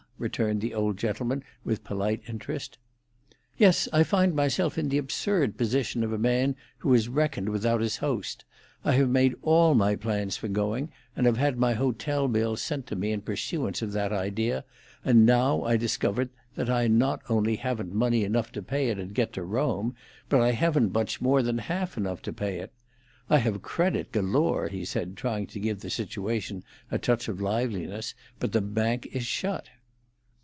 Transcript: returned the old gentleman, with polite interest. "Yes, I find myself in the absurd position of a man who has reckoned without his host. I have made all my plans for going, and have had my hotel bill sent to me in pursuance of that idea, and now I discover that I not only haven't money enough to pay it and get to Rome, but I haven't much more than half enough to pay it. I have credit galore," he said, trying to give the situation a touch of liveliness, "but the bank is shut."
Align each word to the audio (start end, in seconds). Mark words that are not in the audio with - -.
returned 0.21 0.61
the 0.61 0.71
old 0.75 0.97
gentleman, 0.97 1.43
with 1.63 1.83
polite 1.83 2.21
interest. 2.27 2.77
"Yes, 3.57 3.89
I 3.91 4.03
find 4.03 4.35
myself 4.35 4.77
in 4.77 4.87
the 4.89 4.99
absurd 4.99 5.57
position 5.57 6.03
of 6.03 6.13
a 6.13 6.19
man 6.19 6.55
who 6.77 6.93
has 6.93 7.09
reckoned 7.09 7.49
without 7.49 7.81
his 7.81 7.97
host. 7.97 8.45
I 8.85 8.91
have 8.91 9.09
made 9.09 9.33
all 9.41 9.73
my 9.73 9.95
plans 9.95 10.37
for 10.37 10.47
going, 10.47 10.91
and 11.15 11.25
have 11.25 11.37
had 11.37 11.57
my 11.57 11.73
hotel 11.73 12.27
bill 12.27 12.55
sent 12.55 12.85
to 12.85 12.95
me 12.95 13.11
in 13.11 13.21
pursuance 13.21 13.81
of 13.81 13.93
that 13.93 14.13
idea, 14.13 14.63
and 15.03 15.25
now 15.25 15.63
I 15.63 15.75
discover 15.75 16.29
that 16.53 16.69
I 16.69 16.87
not 16.87 17.23
only 17.27 17.55
haven't 17.55 17.91
money 17.91 18.23
enough 18.23 18.51
to 18.51 18.61
pay 18.61 18.89
it 18.89 18.99
and 18.99 19.15
get 19.15 19.33
to 19.33 19.41
Rome, 19.43 19.95
but 20.29 20.39
I 20.39 20.51
haven't 20.51 20.93
much 20.93 21.19
more 21.19 21.41
than 21.41 21.57
half 21.57 21.97
enough 21.97 22.21
to 22.21 22.31
pay 22.31 22.59
it. 22.59 22.71
I 23.27 23.39
have 23.39 23.63
credit 23.63 24.11
galore," 24.11 24.67
he 24.67 24.85
said, 24.85 25.17
trying 25.17 25.47
to 25.47 25.59
give 25.59 25.79
the 25.79 25.89
situation 25.89 26.63
a 26.91 26.99
touch 26.99 27.27
of 27.27 27.41
liveliness, 27.41 28.13
"but 28.39 28.51
the 28.51 28.61
bank 28.61 29.07
is 29.07 29.25
shut." 29.25 29.67